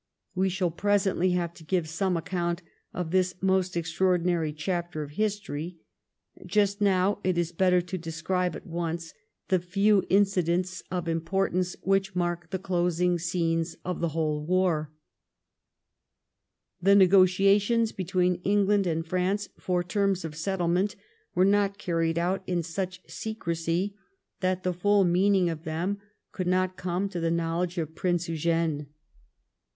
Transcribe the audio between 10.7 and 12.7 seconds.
of importance which mark the